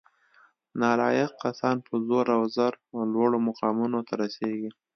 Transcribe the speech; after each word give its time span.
نالایق 0.81 1.31
کسان 1.43 1.75
په 1.85 1.93
زور 2.07 2.25
او 2.35 2.41
زر 2.55 2.73
لوړو 3.13 3.37
مقامونو 3.47 3.99
ته 4.07 4.13
رسیږي 4.21 4.69